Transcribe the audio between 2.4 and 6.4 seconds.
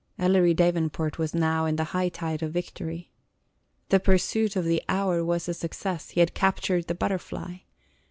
of victory. The pursuit of the hour was a success; he had